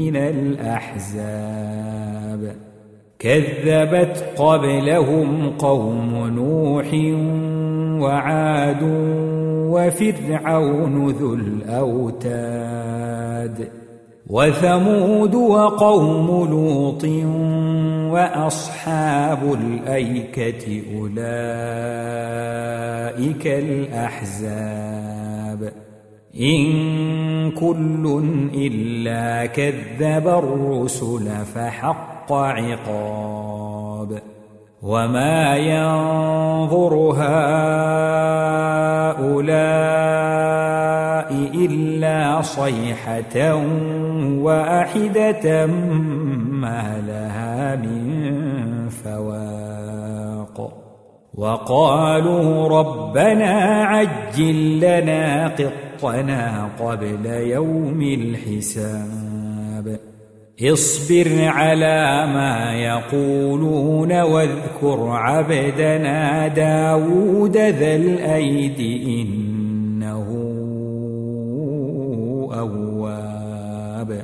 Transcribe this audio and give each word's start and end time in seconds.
من 0.00 0.16
الأحزاب. 0.16 1.02
كذبت 3.18 4.24
قبلهم 4.36 5.50
قوم 5.50 6.26
نوح 6.26 6.86
وعاد 8.02 8.82
وفرعون 9.72 11.10
ذو 11.10 11.34
الأوتاد. 11.34 13.00
وثمود 14.30 15.34
وقوم 15.34 16.50
لوط 16.50 17.04
وأصحاب 18.12 19.54
الأيكة 19.54 20.82
أولئك 20.98 21.26
الأحزاب. 23.46 25.72
إن 26.34 27.50
كل 27.50 28.22
إلا 28.54 29.46
كذب 29.46 30.28
الرسل 30.28 31.30
فحق 31.54 32.32
عقاب 32.32 34.22
وما 34.82 35.56
ينظر 35.56 36.94
هؤلاء 37.18 37.50
إلا 41.54 42.42
صيحة 42.42 43.54
واحدة 44.42 45.66
ما 45.66 47.02
لها 47.06 47.76
من 47.76 48.88
فواق 48.88 50.72
وقالوا 51.34 52.68
ربنا 52.68 53.84
عجل 53.84 54.80
لنا 54.80 55.48
قطنا 56.02 56.70
قبل 56.80 57.26
يوم 57.26 58.02
الحساب. 58.02 59.98
اصبر 60.62 61.44
على 61.44 62.26
ما 62.26 62.72
يقولون 62.74 64.20
واذكر 64.20 65.08
عبدنا 65.08 66.48
داود 66.48 67.56
ذا 67.56 67.96
الأيد 67.96 68.80
إنه 69.08 70.26
أواب. 72.52 74.22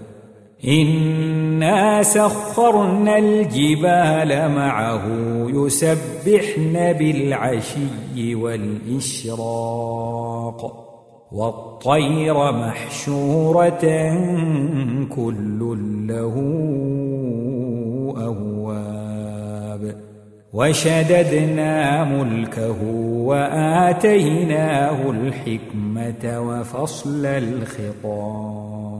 إنا 0.68 2.02
سخرنا 2.02 3.18
الجبال 3.18 4.48
معه 4.54 5.02
يسبحن 5.48 6.92
بالعشي 6.92 8.34
والإشراق. 8.34 9.46
والطير 11.32 12.52
محشورة 12.52 13.84
كل 15.16 15.78
له 16.08 16.34
أواب 18.26 19.94
وشددنا 20.52 22.04
ملكه 22.04 22.82
وآتيناه 23.26 25.10
الحكمة 25.10 26.40
وفصل 26.40 27.26
الخطاب. 27.26 28.96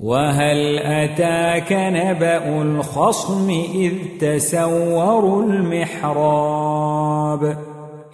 وهل 0.00 0.78
أتاك 0.78 1.72
نبأ 1.72 2.62
الخصم 2.62 3.50
إذ 3.74 3.92
تسوروا 4.20 5.42
المحراب؟ 5.42 6.88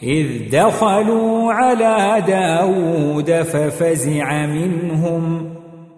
إذ 0.04 0.50
دخلوا 0.52 1.52
على 1.52 2.22
داود 2.26 3.32
ففزع 3.42 4.46
منهم. 4.46 5.50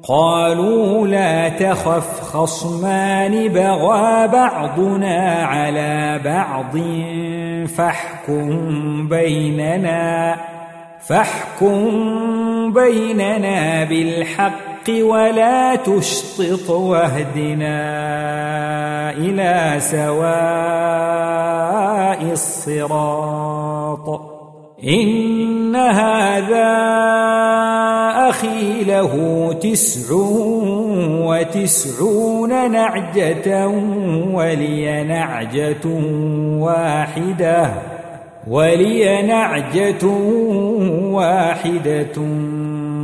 قالوا 0.08 1.06
لا 1.06 1.48
تخف 1.48 2.20
خصمان 2.20 3.48
بغى 3.48 4.28
بعضنا 4.28 5.44
على 5.44 6.20
بعض 6.24 6.78
فاحكم 7.68 9.08
بيننا 9.08 10.36
فاحكم 11.00 12.72
بيننا 12.72 13.84
بالحق. 13.84 14.75
ولا 14.88 15.74
تشطط 15.76 16.70
واهدنا 16.70 17.78
إلى 19.10 19.74
سواء 19.78 20.76
الصراط. 22.32 24.20
إن 24.84 25.76
هذا 25.76 26.76
أخي 28.28 28.84
له 28.84 29.12
تسع 29.52 30.14
وتسعون 31.26 32.70
نعجة 32.70 33.68
ولي 34.32 35.04
نعجة 35.04 35.86
واحدة 36.60 37.70
ولي 38.48 39.22
نعجة 39.22 40.06
واحدة. 41.10 42.16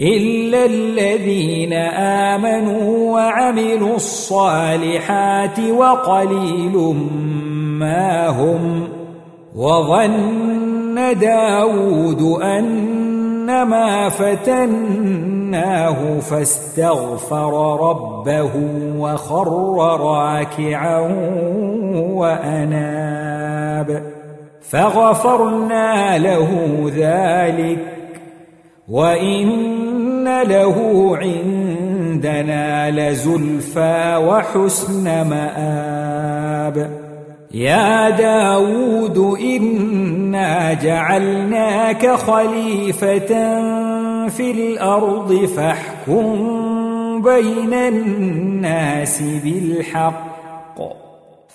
إلا 0.00 0.64
الذين 0.64 1.72
آمنوا 2.32 3.12
وعملوا 3.12 3.96
الصالحات 3.96 5.60
وقليل 5.60 6.76
ما 7.80 8.28
هم 8.28 8.88
وظن 9.56 11.18
داود 11.20 12.42
أنما 12.42 14.08
فتناه 14.08 16.20
فاستغفر 16.20 17.80
ربه 17.90 18.50
وخر 18.98 19.76
راكعا 20.00 21.00
وأناب 21.94 24.02
فغفرنا 24.60 26.18
له 26.18 26.48
ذلك 26.96 27.78
وإن 28.88 29.85
له 30.26 30.76
عندنا 31.16 32.90
لزلفى 32.90 34.16
وحسن 34.16 35.04
مآب. 35.04 36.90
يا 37.54 38.10
داود 38.10 39.38
إنا 39.40 40.72
جعلناك 40.72 42.06
خليفة 42.06 43.28
في 44.28 44.50
الأرض 44.50 45.44
فاحكم 45.56 47.22
بين 47.22 47.74
الناس 47.74 49.22
بالحق. 49.22 50.78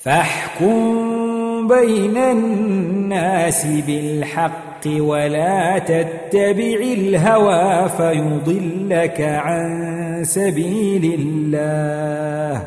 فاحكم 0.04 1.68
بين 1.68 2.18
الناس 2.18 3.66
بالحق. 3.66 4.71
ولا 4.88 5.80
تتبع 5.80 6.80
الهوى 6.82 7.90
فيضلك 7.90 9.22
عن 9.22 10.24
سبيل 10.24 11.20
الله. 11.20 12.64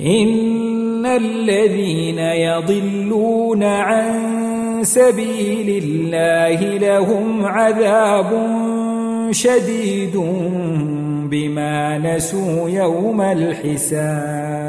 إن 0.00 1.06
الذين 1.06 2.18
يضلون 2.18 3.62
عن 3.62 4.38
سبيل 4.82 5.84
الله 5.84 6.78
لهم 6.78 7.46
عذاب 7.46 8.46
شديد 9.30 10.16
بما 11.30 11.98
نسوا 11.98 12.70
يوم 12.70 13.20
الحساب. 13.20 14.68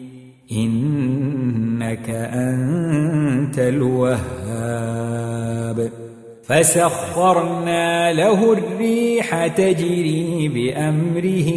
إنك 0.51 2.09
أنت 2.09 3.59
الوهاب. 3.59 4.11
فسخرنا 6.43 8.13
له 8.13 8.53
الريح 8.53 9.47
تجري 9.47 10.47
بأمره 10.47 11.51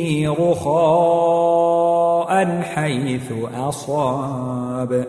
رخاء 0.51 2.35
حيث 2.63 3.33
أصاب. 3.55 5.07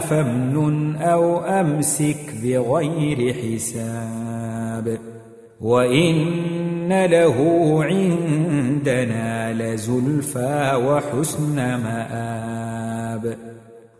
فامنن 0.00 0.96
أو 0.96 1.38
أمسك 1.38 2.34
بغير 2.42 3.34
حساب. 3.34 4.98
وإن 5.60 7.04
له 7.04 7.36
عندنا 7.84 9.52
لزلفى 9.52 10.74
وحسن 10.86 11.56
مآب. 11.56 13.53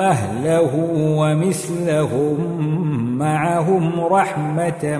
أهله 0.00 0.74
ومثلهم 1.18 2.38
معهم 3.18 4.00
رحمة 4.00 4.98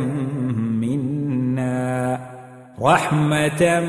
منا 0.81 2.21
رحمة 2.83 3.81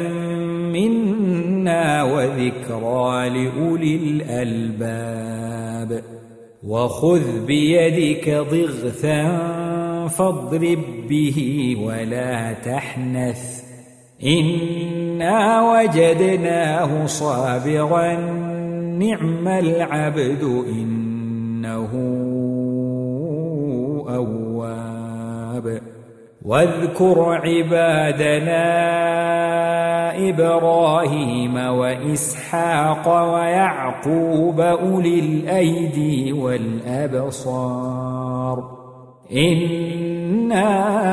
منا 0.71 2.03
وذكرى 2.03 3.29
لأولي 3.29 3.95
الألباب. 3.95 6.03
وخذ 6.63 7.45
بيدك 7.45 8.29
ضغثا 8.29 9.37
فاضرب 10.07 10.79
به 11.09 11.77
ولا 11.85 12.53
تحنث. 12.53 13.63
إنا 14.23 15.71
وجدناه 15.71 17.05
صابرا 17.05 18.13
نعم 18.99 19.47
العبد 19.47 20.43
إنه 20.67 21.89
أواب. 24.15 25.81
واذكر 26.45 27.39
عبادنا 27.45 28.63
إبراهيم 30.29 31.55
وإسحاق 31.55 33.33
ويعقوب 33.33 34.59
أولي 34.59 35.19
الأيدي 35.19 36.33
والأبصار. 36.33 37.63
إنا 39.31 41.12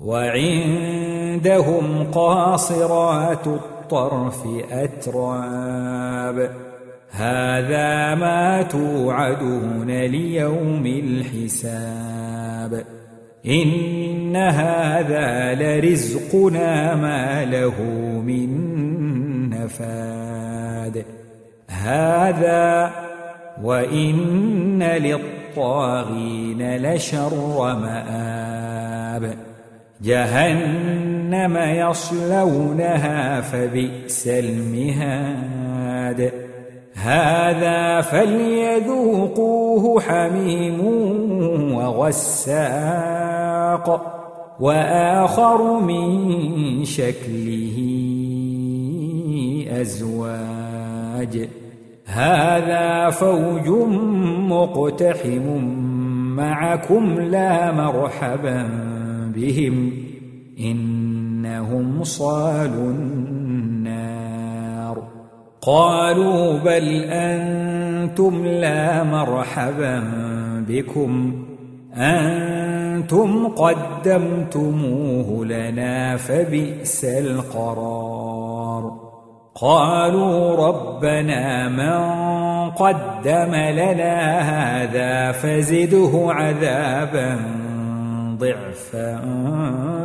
وعندهم 0.00 1.84
قاصرات 2.12 3.46
الطرف 3.46 4.46
أتراب. 4.72 6.50
هذا 7.10 8.14
ما 8.14 8.62
توعدون 8.62 9.90
ليوم 9.90 10.86
الحساب. 10.86 12.84
إن 13.46 14.36
هذا 14.36 15.54
لرزقنا 15.54 16.94
ما 16.94 17.44
له 17.44 17.82
من 18.26 18.50
نفاد. 19.50 21.04
هذا 21.68 22.90
وإن 23.62 24.82
للطاغين 24.82 26.76
لشر 26.76 27.74
مآب. 27.74 29.57
جهنم 30.02 31.56
يصلونها 31.56 33.40
فبئس 33.40 34.28
المهاد. 34.28 36.32
هذا 36.94 38.00
فليذوقوه 38.00 40.00
حميم 40.00 40.80
وغساق 41.74 43.04
وآخر 44.60 45.80
من 45.80 46.84
شكله 46.84 47.76
أزواج. 49.80 51.48
هذا 52.06 53.10
فوج 53.10 53.68
مقتحم 54.48 55.64
معكم 56.36 57.20
لا 57.20 57.72
مرحبا 57.72 58.97
بهم 59.32 59.92
إنهم 60.60 62.04
صالوا 62.04 62.90
النار. 62.90 65.02
قالوا 65.62 66.58
بل 66.58 67.04
أنتم 67.04 68.46
لا 68.46 69.04
مرحبا 69.04 70.04
بكم. 70.68 71.44
أنتم 71.94 73.48
قدمتموه 73.48 75.44
لنا 75.44 76.16
فبئس 76.16 77.04
القرار. 77.04 79.08
قالوا 79.54 80.68
ربنا 80.68 81.68
من 81.68 82.28
قدم 82.70 83.54
لنا 83.54 84.38
هذا 84.38 85.32
فزده 85.32 86.10
عذابا 86.14 87.38
ضعفا 88.38 89.20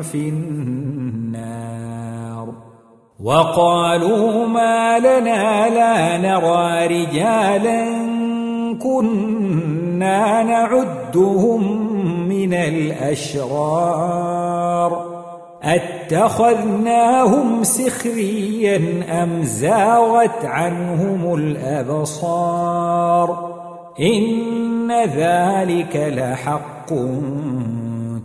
في 0.02 0.30
النار. 0.30 1.54
وقالوا 3.24 4.48
ما 4.48 5.00
لنا 5.00 5.70
لا 5.70 6.18
نرى 6.18 6.88
رجالا 6.88 7.86
كنا 8.82 10.44
نعدهم 10.44 11.88
من 12.28 12.54
الأشرار. 12.54 14.04
أتخذناهم 15.64 17.64
سخريا 17.64 19.04
أم 19.24 19.44
زاغت 19.44 20.46
عنهم 20.46 21.36
الأبصار؟ 21.36 23.28
إن 24.00 24.92
ذلك 24.92 26.14
لحق 26.18 26.94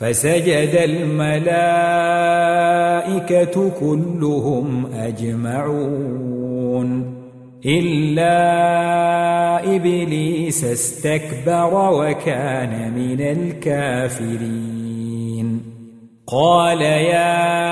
فسجد 0.00 0.74
الملائكة 0.74 1.70
كلهم 3.80 4.86
أجمعون. 4.94 6.40
إلا 7.66 8.36
إبليس 9.76 10.64
استكبر 10.64 11.92
وكان 11.92 12.94
من 12.94 13.20
الكافرين. 13.20 14.70
قال 16.26 16.82
يا 16.82 17.70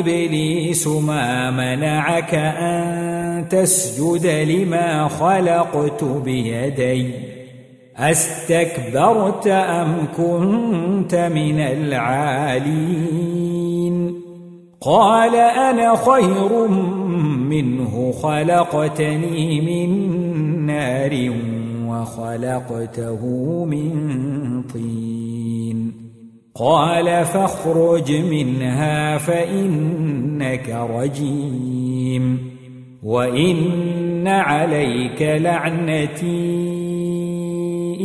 إبليس 0.00 0.86
ما 0.86 1.50
منعك 1.50 2.34
أن 2.34 3.48
تسجد 3.48 4.26
لما 4.26 5.08
خلقت 5.08 6.04
بيدي؟ 6.04 7.37
أستكبرت 7.98 9.46
أم 9.46 10.06
كنت 10.16 11.14
من 11.14 11.60
العالين؟ 11.60 13.08
قال 14.80 15.34
أنا 15.34 15.96
خير 15.96 16.68
منه 17.48 18.12
خلقتني 18.12 19.60
من 19.60 19.90
نار 20.66 21.32
وخلقته 21.86 23.26
من 23.64 23.92
طين. 24.62 25.92
قال 26.54 27.24
فاخرج 27.24 28.12
منها 28.12 29.18
فإنك 29.18 30.68
رجيم 30.90 32.38
وإن 33.02 34.28
عليك 34.28 35.22
لعنتي. 35.22 36.77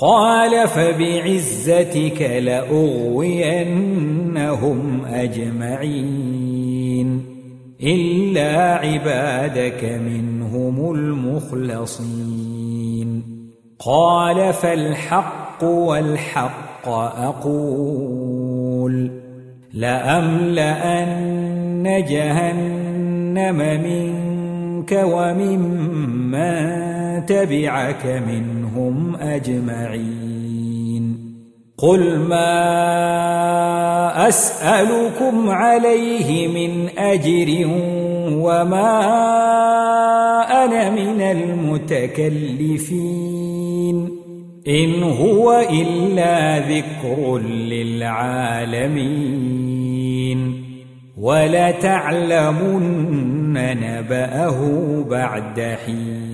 قال 0.00 0.68
فبعزتك 0.68 2.22
لأغوينهم 2.22 3.44
أجمعين 5.04 6.58
إلا 7.82 8.74
عبادك 8.74 9.84
منهم 9.84 10.94
المخلصين 10.94 12.38
قال 13.78 14.52
فالحق 14.52 15.64
والحق 15.64 16.88
أقول 17.18 18.48
لأملأن 19.74 21.04
جهنم 22.08 23.52
منك 24.92 25.04
وممن 25.04 26.56
تبعك 27.26 28.22
منهم 28.28 29.16
أجمعين. 29.16 31.18
قل 31.78 32.18
ما 32.18 32.68
أسألكم 34.28 35.50
عليه 35.50 36.48
من 36.48 36.88
أجر 36.98 37.66
وما 38.32 39.00
أنا 40.64 40.90
من 40.90 41.20
المتكلفين. 41.20 42.08
إن 44.68 45.02
هو 45.02 45.66
إلا 45.70 46.58
ذكر 46.58 47.38
للعالمين. 47.38 49.38
ولتعلمن 51.18 53.37
نبأه 53.58 54.58
بعد 55.10 55.60
حين. 55.86 56.27